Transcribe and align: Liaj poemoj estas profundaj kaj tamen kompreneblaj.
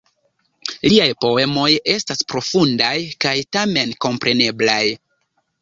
Liaj 0.87 1.05
poemoj 1.25 1.67
estas 1.95 2.25
profundaj 2.33 2.95
kaj 3.27 3.37
tamen 3.59 3.97
kompreneblaj. 4.07 4.83